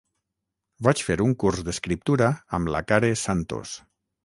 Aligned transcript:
Vaig 0.87 1.03
fer 1.07 1.17
un 1.25 1.35
curs 1.43 1.61
d'escriptura 1.67 2.31
amb 2.61 2.73
la 2.77 2.83
Care 2.93 3.15
Santos. 3.27 3.79